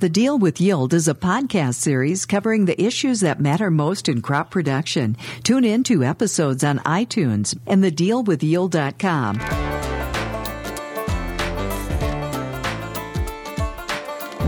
[0.00, 4.22] The Deal with Yield is a podcast series covering the issues that matter most in
[4.22, 5.14] crop production.
[5.42, 9.38] Tune in to episodes on iTunes and thedealwithyield.com.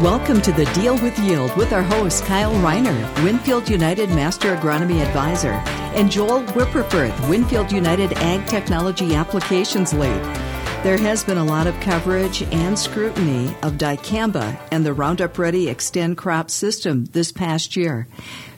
[0.02, 5.06] Welcome to the Deal with Yield with our host Kyle Reiner, WinField United Master Agronomy
[5.06, 5.60] Advisor,
[5.94, 10.51] and Joel Wipperfurth, WinField United Ag Technology Applications Lead.
[10.82, 15.66] There has been a lot of coverage and scrutiny of dicamba and the Roundup Ready
[15.66, 18.08] Xtend crop system this past year.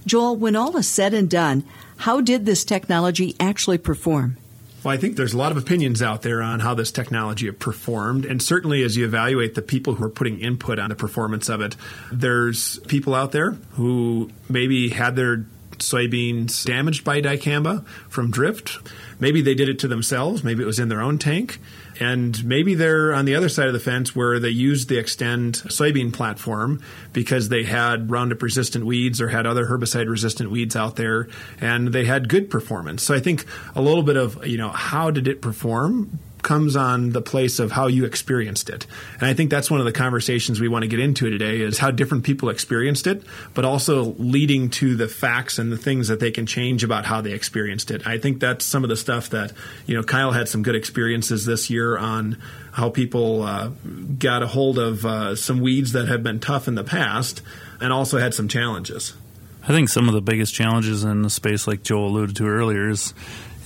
[0.06, 1.64] Joel, when all is said and done,
[1.98, 4.38] how did this technology actually perform?
[4.82, 8.24] Well, I think there's a lot of opinions out there on how this technology performed.
[8.24, 11.60] And certainly as you evaluate the people who are putting input on the performance of
[11.60, 11.76] it,
[12.10, 18.78] there's people out there who maybe had their soybeans damaged by dicamba from drift.
[19.20, 20.42] Maybe they did it to themselves.
[20.42, 21.58] Maybe it was in their own tank.
[22.00, 25.62] And maybe they're on the other side of the fence where they used the Xtend
[25.66, 30.96] soybean platform because they had Roundup resistant weeds or had other herbicide resistant weeds out
[30.96, 31.28] there
[31.60, 33.02] and they had good performance.
[33.02, 37.10] So I think a little bit of, you know, how did it perform comes on
[37.10, 38.86] the place of how you experienced it.
[39.14, 41.78] And I think that's one of the conversations we want to get into today is
[41.78, 46.20] how different people experienced it, but also leading to the facts and the things that
[46.20, 48.06] they can change about how they experienced it.
[48.06, 49.52] I think that's some of the stuff that,
[49.86, 52.38] you know, Kyle had some good experiences this year on
[52.72, 53.70] how people uh,
[54.18, 57.42] got a hold of uh, some weeds that have been tough in the past
[57.80, 59.14] and also had some challenges.
[59.62, 62.90] I think some of the biggest challenges in the space, like Joe alluded to earlier,
[62.90, 63.14] is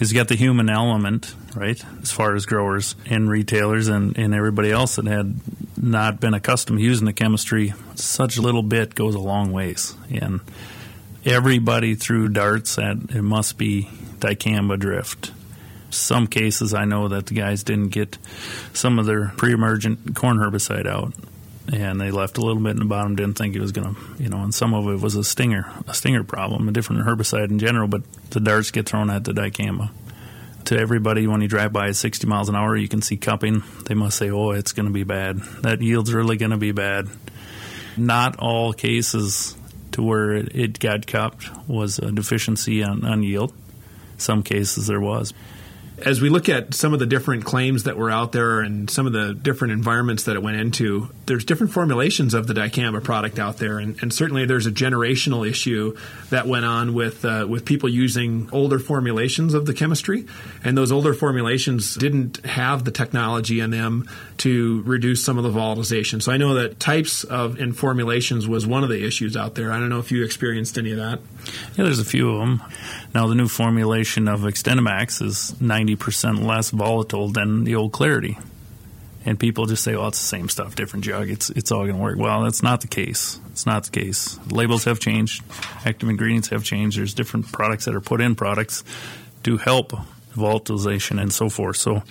[0.00, 1.82] is you got the human element, right?
[2.02, 5.34] As far as growers and retailers and, and everybody else that had
[5.77, 9.94] not been accustomed to using the chemistry, such a little bit goes a long ways.
[10.10, 10.40] And
[11.24, 15.32] everybody threw darts at it must be dicamba drift.
[15.90, 18.18] Some cases I know that the guys didn't get
[18.74, 21.14] some of their pre emergent corn herbicide out
[21.72, 23.16] and they left a little bit in the bottom.
[23.16, 25.70] Didn't think it was going to, you know, and some of it was a Stinger,
[25.86, 27.88] a Stinger problem, a different herbicide in general.
[27.88, 29.91] But the darts get thrown at the dicamba.
[30.66, 33.62] To everybody, when you drive by at 60 miles an hour, you can see cupping.
[33.86, 35.40] They must say, "Oh, it's going to be bad.
[35.62, 37.08] That yield's really going to be bad."
[37.96, 39.56] Not all cases
[39.92, 43.52] to where it, got cupped was a deficiency on, on yield.
[44.18, 45.33] Some cases there was
[46.05, 49.07] as we look at some of the different claims that were out there and some
[49.07, 53.39] of the different environments that it went into, there's different formulations of the dicamba product
[53.39, 55.97] out there, and, and certainly there's a generational issue
[56.31, 60.27] that went on with uh, with people using older formulations of the chemistry,
[60.63, 65.51] and those older formulations didn't have the technology in them to reduce some of the
[65.51, 66.23] volatilization.
[66.23, 69.73] So I know that types of and formulations was one of the issues out there.
[69.73, 71.20] I don't know if you experienced any of that.
[71.77, 72.63] Yeah, there's a few of them.
[73.15, 78.38] Now the new formulation of XtendiMax is 90% less volatile than the old Clarity.
[79.24, 81.28] And people just say, "Well, it's the same stuff, different jug.
[81.28, 83.40] It's it's all going to work." Well, that's not the case.
[83.50, 84.38] It's not the case.
[84.50, 85.42] Labels have changed.
[85.84, 86.98] Active ingredients have changed.
[86.98, 88.84] There's different products that are put in products
[89.42, 89.92] to help
[90.34, 91.76] volatilization and so forth.
[91.76, 92.02] So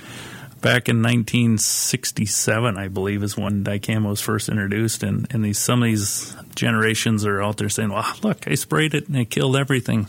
[0.61, 5.81] back in 1967, I believe, is when dicamba was first introduced, and and these some
[5.81, 9.55] of these generations are out there saying, "Well, look, I sprayed it and it killed
[9.55, 10.07] everything."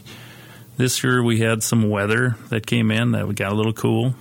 [0.78, 4.14] This year we had some weather that came in that got a little cool,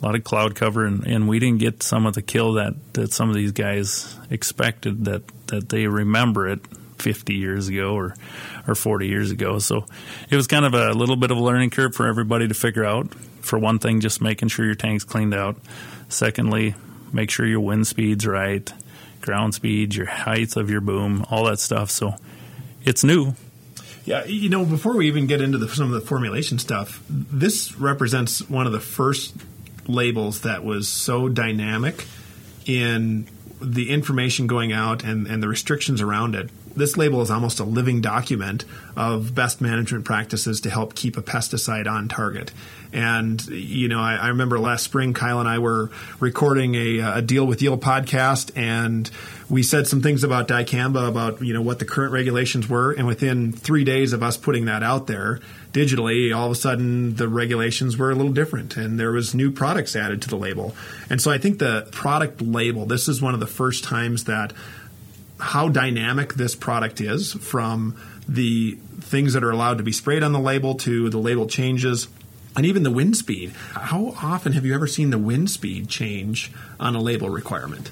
[0.00, 2.74] a lot of cloud cover, and, and we didn't get some of the kill that,
[2.92, 6.60] that some of these guys expected that that they remember it
[6.98, 8.14] 50 years ago or
[8.68, 9.58] or 40 years ago.
[9.58, 9.86] So
[10.30, 12.84] it was kind of a little bit of a learning curve for everybody to figure
[12.84, 13.12] out.
[13.40, 15.56] For one thing, just making sure your tank's cleaned out.
[16.08, 16.76] Secondly,
[17.12, 18.72] make sure your wind speed's right,
[19.20, 21.90] ground speed, your height of your boom, all that stuff.
[21.90, 22.14] So
[22.84, 23.34] it's new.
[24.04, 27.74] Yeah, you know, before we even get into the, some of the formulation stuff, this
[27.76, 29.34] represents one of the first
[29.86, 32.04] labels that was so dynamic
[32.66, 33.26] in
[33.60, 37.64] the information going out and, and the restrictions around it this label is almost a
[37.64, 38.64] living document
[38.96, 42.52] of best management practices to help keep a pesticide on target.
[42.92, 45.90] And, you know, I, I remember last spring, Kyle and I were
[46.20, 49.10] recording a, a, Deal with Yield podcast, and
[49.48, 52.92] we said some things about dicamba, about, you know, what the current regulations were.
[52.92, 55.40] And within three days of us putting that out there
[55.72, 59.50] digitally, all of a sudden the regulations were a little different and there was new
[59.50, 60.74] products added to the label.
[61.10, 64.52] And so I think the product label, this is one of the first times that
[65.44, 67.94] how dynamic this product is from
[68.26, 72.08] the things that are allowed to be sprayed on the label to the label changes
[72.56, 73.50] and even the wind speed.
[73.72, 76.50] How often have you ever seen the wind speed change
[76.80, 77.90] on a label requirement?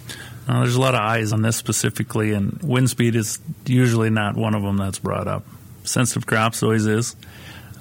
[0.48, 4.34] Uh, there's a lot of eyes on this specifically, and wind speed is usually not
[4.34, 5.44] one of them that's brought up.
[5.84, 7.16] Sensitive crops always is.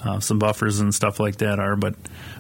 [0.04, 1.76] Uh, some buffers and stuff like that are.
[1.76, 1.96] But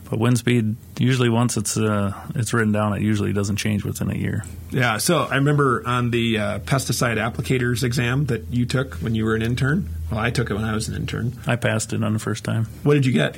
[0.10, 4.10] but wind speed usually once it's uh, it's written down, it usually doesn't change within
[4.12, 4.44] a year.
[4.72, 4.98] Yeah.
[4.98, 9.36] So I remember on the uh, pesticide applicators exam that you took when you were
[9.36, 9.90] an intern.
[10.10, 11.40] Well, I took it when I was an intern.
[11.48, 12.66] I passed it on the first time.
[12.84, 13.38] What did you get?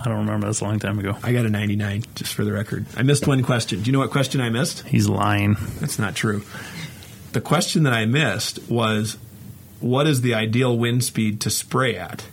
[0.00, 0.46] I don't remember.
[0.46, 1.16] That's a long time ago.
[1.22, 2.86] I got a 99, just for the record.
[2.96, 3.80] I missed one question.
[3.82, 4.86] Do you know what question I missed?
[4.86, 5.56] He's lying.
[5.80, 6.44] That's not true.
[7.32, 9.18] The question that I missed was
[9.80, 12.24] what is the ideal wind speed to spray at?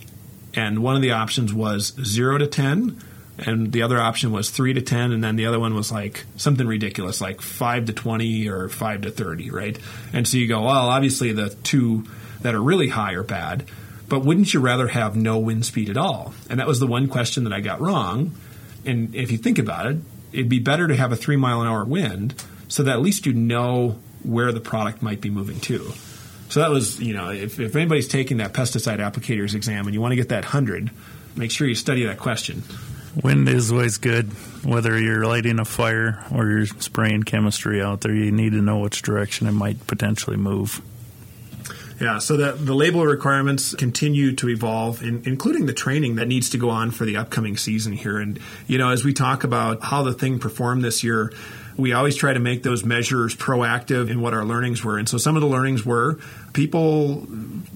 [0.55, 3.01] And one of the options was 0 to 10,
[3.39, 6.25] and the other option was 3 to 10, and then the other one was like
[6.37, 9.77] something ridiculous, like 5 to 20 or 5 to 30, right?
[10.13, 12.05] And so you go, well, obviously the two
[12.41, 13.65] that are really high are bad.
[14.07, 16.33] But wouldn't you rather have no wind speed at all?
[16.49, 18.35] And that was the one question that I got wrong.
[18.85, 19.97] And if you think about it,
[20.31, 22.35] it'd be better to have a three mile an hour wind
[22.67, 25.91] so that at least you know where the product might be moving to.
[26.50, 30.01] So that was, you know, if, if anybody's taking that pesticide applicators exam and you
[30.01, 30.92] want to get that 100,
[31.36, 32.63] make sure you study that question.
[33.24, 34.27] Wind is always good.
[34.63, 38.80] Whether you're lighting a fire or you're spraying chemistry out there, you need to know
[38.80, 40.81] which direction it might potentially move.
[42.00, 46.50] Yeah, so the, the label requirements continue to evolve, in, including the training that needs
[46.50, 48.19] to go on for the upcoming season here.
[48.19, 48.38] And,
[48.68, 51.31] you know, as we talk about how the thing performed this year,
[51.77, 54.98] we always try to make those measures proactive in what our learnings were.
[54.98, 56.19] And so some of the learnings were
[56.55, 57.27] people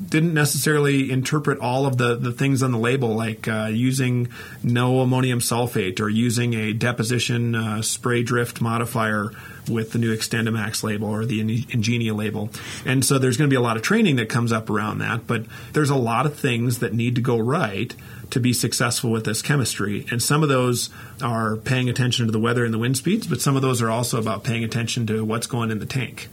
[0.10, 4.30] didn't necessarily interpret all of the, the things on the label, like uh, using
[4.64, 9.32] no ammonium sulfate or using a deposition uh, spray drift modifier
[9.70, 12.50] with the new XtendiMax label or the Engenia label.
[12.86, 15.28] And so there's going to be a lot of training that comes up around that,
[15.28, 17.94] but there's a lot of things that need to go right
[18.32, 20.08] to be successful with this chemistry.
[20.10, 20.90] And some of those
[21.22, 23.90] are paying attention to the weather and the wind speeds, but some of those are
[23.90, 26.30] also about paying attention to what's going in the tank.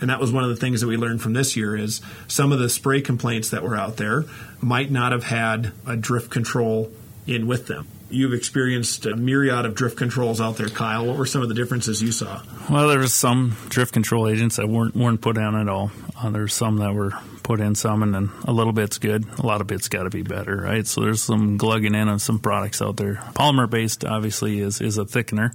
[0.00, 2.52] And that was one of the things that we learned from this year is some
[2.52, 4.24] of the spray complaints that were out there
[4.60, 6.92] might not have had a drift control
[7.26, 7.88] in with them.
[8.08, 11.06] You've experienced a myriad of drift controls out there, Kyle.
[11.06, 12.40] What were some of the differences you saw?
[12.70, 15.90] Well, there was some drift control agents that weren't weren't put on at all.
[16.16, 17.14] Uh, there's some that were
[17.46, 19.24] put in some, and then a little bit's good.
[19.38, 20.84] A lot of bit's got to be better, right?
[20.84, 23.14] So there's some glugging in on some products out there.
[23.34, 25.54] Polymer based, obviously, is is a thickener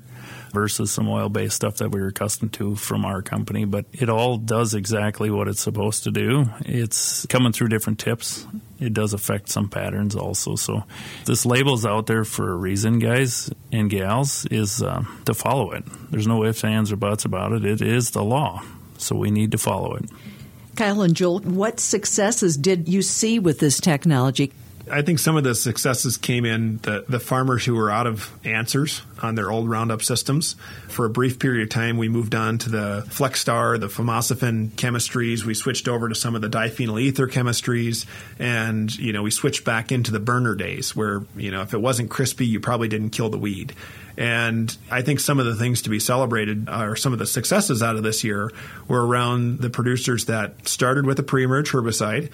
[0.53, 3.65] versus some oil based stuff that we were accustomed to from our company.
[3.65, 6.45] But it all does exactly what it's supposed to do.
[6.61, 8.47] It's coming through different tips.
[8.79, 10.55] It does affect some patterns also.
[10.55, 10.85] So
[11.25, 15.83] this label's out there for a reason, guys and gals, is uh, to follow it.
[16.09, 17.65] There's no ifs, ands, or buts about it.
[17.65, 18.63] It is the law.
[18.97, 20.05] So we need to follow it.
[20.75, 24.51] Kyle and Joel, what successes did you see with this technology?
[24.91, 28.31] I think some of the successes came in the, the farmers who were out of
[28.43, 30.55] answers on their old Roundup systems.
[30.89, 35.45] For a brief period of time, we moved on to the Flexstar, the fomesafen chemistries.
[35.45, 38.05] We switched over to some of the diphenyl ether chemistries,
[38.37, 41.81] and you know we switched back into the burner days where you know if it
[41.81, 43.73] wasn't crispy, you probably didn't kill the weed.
[44.17, 47.81] And I think some of the things to be celebrated are some of the successes
[47.81, 48.51] out of this year
[48.87, 52.29] were around the producers that started with a pre-emerge herbicide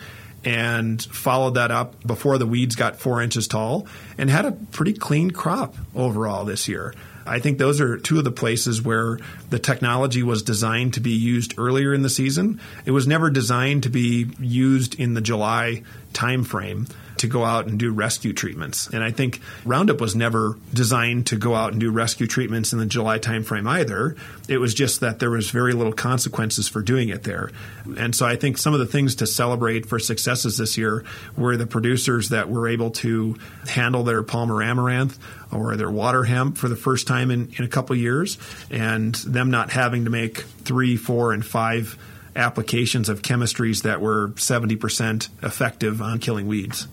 [0.48, 3.86] and followed that up before the weeds got four inches tall
[4.18, 6.94] and had a pretty clean crop overall this year.
[7.26, 11.12] I think those are two of the places where the technology was designed to be
[11.12, 12.62] used earlier in the season.
[12.86, 15.84] It was never designed to be used in the July
[16.14, 18.88] timeframe to go out and do rescue treatments.
[18.88, 22.80] And I think Roundup was never designed to go out and do rescue treatments in
[22.80, 24.16] the July timeframe either.
[24.48, 27.52] It was just that there was very little consequences for doing it there.
[27.98, 31.04] And so I think some of the things to celebrate for successes this year
[31.36, 35.18] were the producers that were able to handle their Palmer amaranth
[35.52, 38.38] or their water hemp for the first time in, in a couple years
[38.69, 41.97] and them not having to make three, four, and five
[42.36, 46.88] applications of chemistries that were 70% effective on killing weeds.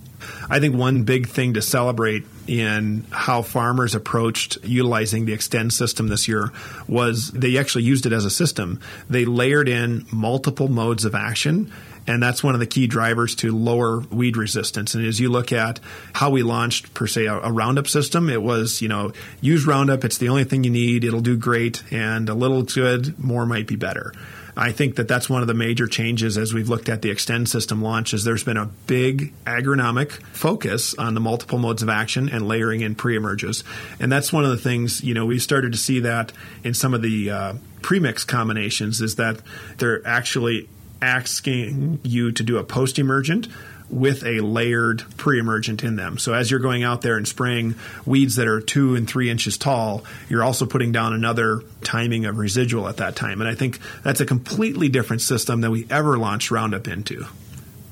[0.49, 6.09] I think one big thing to celebrate in how farmers approached utilizing the Xtend system
[6.09, 6.51] this year
[6.87, 8.81] was they actually used it as a system.
[9.09, 11.73] They layered in multiple modes of action
[12.07, 14.95] and that's one of the key drivers to lower weed resistance.
[14.95, 15.81] And as you look at
[16.13, 20.05] how we launched per se a, a, Roundup system, it was you know use Roundup.
[20.05, 21.05] It's the only thing you need.
[21.05, 24.13] It'll do great, and a little good, more might be better.
[24.57, 27.49] I think that that's one of the major changes as we've looked at the Xtend
[27.49, 32.29] system launch is there's been a big agronomic focus on the multiple modes of action
[32.29, 33.65] and layering in pre-emerges.
[33.99, 36.33] And that's one of the things, you know, we started to see that
[36.63, 39.41] in some of the uh, premix combinations is that
[39.79, 40.69] they're actually
[41.03, 43.49] asking you to do a post-emergent
[43.95, 46.19] with a layered pre-emergent in them.
[46.19, 49.57] So as you're going out there and spraying weeds that are two and three inches
[49.57, 53.41] tall, you're also putting down another timing of residual at that time.
[53.41, 57.25] And I think that's a completely different system than we ever launched Roundup into.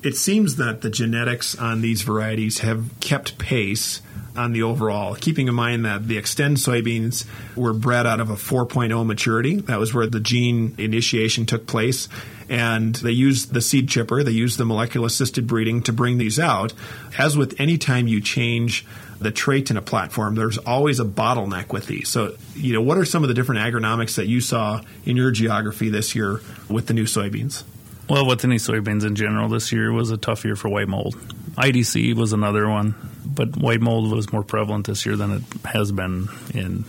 [0.03, 4.03] It seems that the genetics on these varieties have kept pace
[4.37, 8.35] on the overall, keeping in mind that the Xtend soybeans were bred out of a
[8.35, 9.57] 4.0 maturity.
[9.57, 12.09] That was where the gene initiation took place.
[12.49, 16.39] And they used the seed chipper, they used the molecular assisted breeding to bring these
[16.39, 16.73] out.
[17.19, 18.87] As with any time you change
[19.21, 22.09] the trait in a platform, there's always a bottleneck with these.
[22.09, 25.31] So, you know, what are some of the different agronomics that you saw in your
[25.31, 27.65] geography this year with the new soybeans?
[28.09, 31.15] Well, with any soybeans in general, this year was a tough year for white mold.
[31.57, 32.95] IDC was another one,
[33.35, 36.85] but white mold was more prevalent this year than it has been in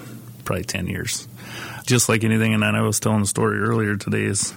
[0.46, 1.28] probably 10 years.
[1.86, 4.54] Just like anything, and I was telling the story earlier today, is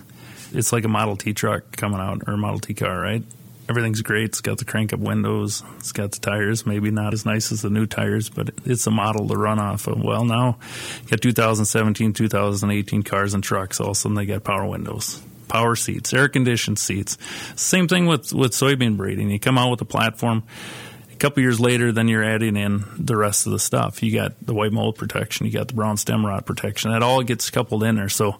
[0.52, 3.22] it's like a Model T truck coming out or a Model T car, right?
[3.68, 4.26] Everything's great.
[4.26, 5.64] It's got the crank up windows.
[5.78, 8.92] It's got the tires, maybe not as nice as the new tires, but it's a
[8.92, 10.00] model to run off of.
[10.00, 10.58] Well, now
[11.02, 13.80] you got 2017, 2018 cars and trucks.
[13.80, 17.16] All of a sudden, they got power windows power seats, air conditioned seats.
[17.54, 19.30] Same thing with, with soybean breeding.
[19.30, 20.42] You come out with a platform.
[21.16, 24.02] A couple years later, then you're adding in the rest of the stuff.
[24.02, 26.90] You got the white mold protection, you got the brown stem rot protection.
[26.90, 28.10] That all gets coupled in there.
[28.10, 28.36] So,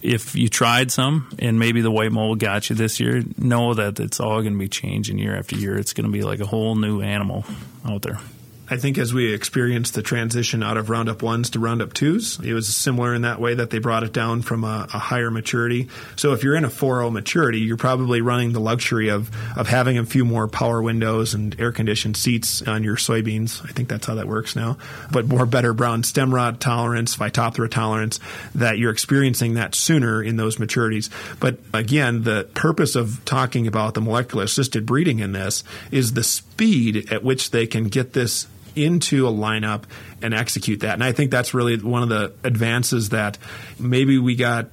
[0.00, 3.98] if you tried some and maybe the white mold got you this year, know that
[3.98, 5.76] it's all going to be changing year after year.
[5.76, 7.44] It's going to be like a whole new animal
[7.84, 8.20] out there.
[8.72, 12.54] I think as we experienced the transition out of Roundup 1s to Roundup 2s, it
[12.54, 15.88] was similar in that way that they brought it down from a, a higher maturity.
[16.14, 19.98] So if you're in a 4.0 maturity, you're probably running the luxury of, of having
[19.98, 23.60] a few more power windows and air conditioned seats on your soybeans.
[23.68, 24.78] I think that's how that works now.
[25.10, 28.20] But more better brown stem rot tolerance, Phytophthora tolerance,
[28.54, 31.10] that you're experiencing that sooner in those maturities.
[31.40, 36.22] But again, the purpose of talking about the molecular assisted breeding in this is the
[36.22, 38.46] speed at which they can get this
[38.76, 39.84] into a lineup
[40.22, 40.94] and execute that.
[40.94, 43.38] And I think that's really one of the advances that
[43.78, 44.68] maybe we got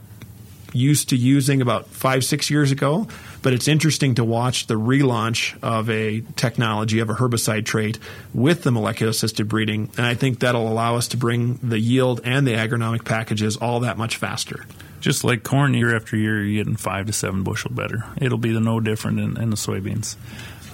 [0.73, 3.07] used to using about five, six years ago.
[3.41, 7.99] But it's interesting to watch the relaunch of a technology, of a herbicide trait
[8.33, 9.89] with the molecular assisted breeding.
[9.95, 13.81] And I think that'll allow us to bring the yield and the agronomic packages all
[13.81, 14.65] that much faster.
[14.99, 18.03] Just like corn, year after year, you're getting five to seven bushel better.
[18.19, 20.17] It'll be no different in, in the soybeans.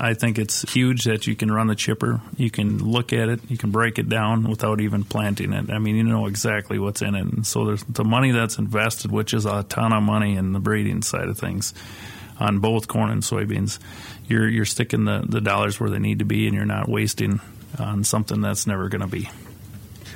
[0.03, 2.19] I think it's huge that you can run the chipper.
[2.35, 3.39] You can look at it.
[3.49, 5.71] You can break it down without even planting it.
[5.71, 7.21] I mean, you know exactly what's in it.
[7.21, 10.59] And so there's the money that's invested, which is a ton of money in the
[10.59, 11.73] breeding side of things
[12.37, 13.79] on both corn and soybeans.
[14.27, 17.39] You're you're sticking the, the dollars where they need to be, and you're not wasting
[17.79, 19.29] on something that's never going to be.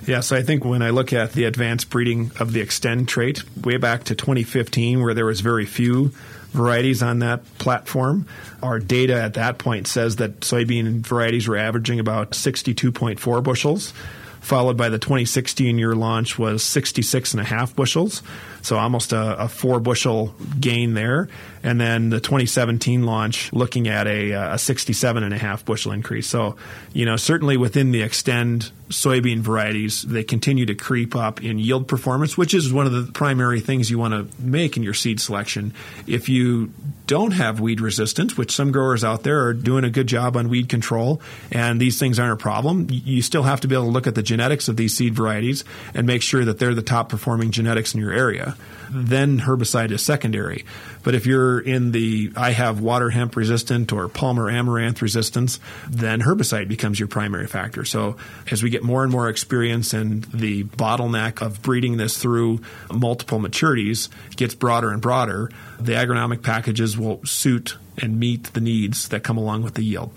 [0.05, 3.43] Yeah, so I think when I look at the advanced breeding of the Xtend trait,
[3.57, 6.11] way back to 2015, where there was very few
[6.51, 8.27] varieties on that platform.
[8.61, 13.93] Our data at that point says that soybean varieties were averaging about 62.4 bushels,
[14.41, 18.23] followed by the 2016 year launch was 66 and a half bushels.
[18.61, 21.29] So almost a, a, four bushel gain there.
[21.63, 26.27] And then the 2017 launch looking at a, a 67 and a half bushel increase.
[26.27, 26.55] So,
[26.93, 31.87] you know, certainly within the Xtend soybean varieties, they continue to creep up in yield
[31.87, 35.19] performance, which is one of the primary things you want to make in your seed
[35.19, 35.73] selection.
[36.05, 36.71] If you
[37.05, 40.49] don't have weed resistance, which some growers out there are doing a good job on
[40.49, 43.91] weed control, and these things aren't a problem, you still have to be able to
[43.91, 45.63] look at the genetics of these seed varieties
[45.93, 48.55] and make sure that they're the top performing genetics in your area
[48.91, 50.65] then herbicide is secondary.
[51.03, 56.21] But if you're in the I have water hemp resistant or Palmer amaranth resistance, then
[56.21, 57.85] herbicide becomes your primary factor.
[57.85, 58.17] So
[58.51, 63.39] as we get more and more experience and the bottleneck of breeding this through multiple
[63.39, 69.23] maturities gets broader and broader, the agronomic packages will suit and meet the needs that
[69.23, 70.11] come along with the yield.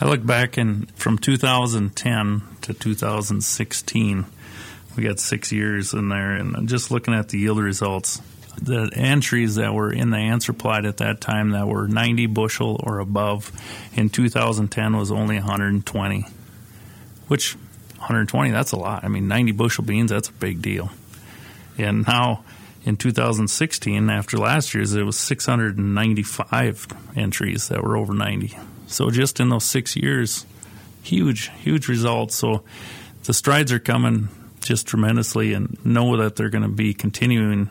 [0.00, 4.26] I look back in from 2010 to 2016
[4.96, 8.20] we got six years in there, and just looking at the yield results,
[8.60, 12.80] the entries that were in the answer plot at that time that were 90 bushel
[12.82, 13.52] or above
[13.94, 16.26] in 2010 was only 120,
[17.28, 17.56] which
[17.98, 19.04] 120 that's a lot.
[19.04, 20.90] I mean, 90 bushel beans that's a big deal.
[21.78, 22.44] And now
[22.84, 26.86] in 2016, after last year's, it was 695
[27.16, 28.56] entries that were over 90.
[28.86, 30.46] So just in those six years,
[31.02, 32.36] huge, huge results.
[32.36, 32.62] So
[33.24, 34.28] the strides are coming
[34.60, 37.70] just tremendously and know that they're going to be continuing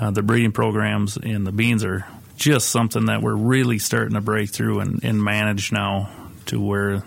[0.00, 2.06] uh, the breeding programs and the beans are
[2.36, 6.10] just something that we're really starting to break through and, and manage now
[6.46, 7.02] to where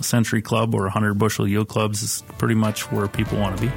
[0.00, 3.72] century club or 100 bushel yield clubs is pretty much where people want to be.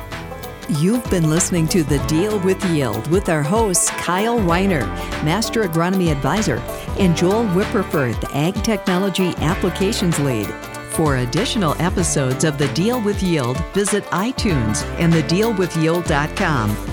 [0.80, 4.88] You've been listening to The Deal with Yield with our hosts Kyle Reiner,
[5.24, 6.58] Master Agronomy Advisor,
[6.98, 10.48] and Joel Wipperfurth, Ag Technology Applications Lead.
[10.92, 16.91] For additional episodes of The Deal with Yield, visit iTunes and thedealwithyield.com.